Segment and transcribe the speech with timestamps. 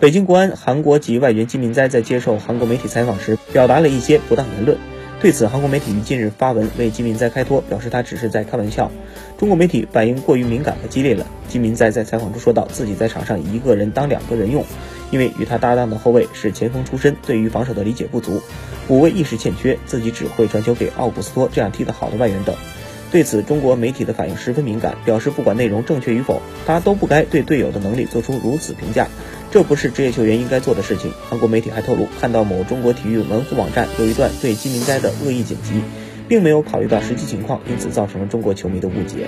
[0.00, 4.78] 北京国安韩国籍外援金敏哉在接受韩国媒体采访时，表达了一些不当言论。
[5.20, 8.92] 对此，韩国媒体于近日发文为金敏哉开脱，表示他只是在开玩笑。
[9.38, 11.26] 中国媒体反应过于敏感和激烈了。
[11.48, 14.64] 金敏哉在采访中说道，自己在场上一个人当两个人用，
[15.10, 18.40] 因为与他搭档的后卫是前锋出身，对于防守的理解不足，
[18.86, 22.54] 补位意识欠缺，自己只会传球给奥古斯托这样踢得好的外援等。
[23.10, 29.08] 对此，中国媒体的反应十分敏感，表示不管内容正确与否，他都不该对队友的能力做出如此评价，
[29.50, 31.10] 这不是职业球员应该做的事情。
[31.30, 35.80] 韩国媒体还透露，看到某中国体育门户网站有一段对金明斋的恶意剪辑，
[36.28, 39.26] 并没有考虑到实际情况，因此造成了中国球迷的误解。